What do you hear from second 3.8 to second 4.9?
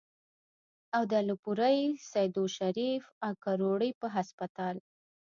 پۀ هسپتال